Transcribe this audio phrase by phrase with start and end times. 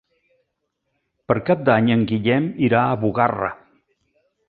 [1.27, 3.55] Per Cap d'Any en Guillem irà a Bugarra.